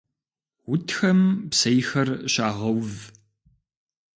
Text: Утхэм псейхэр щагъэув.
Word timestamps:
Утхэм 0.71 1.21
псейхэр 1.49 2.09
щагъэув. 2.31 2.93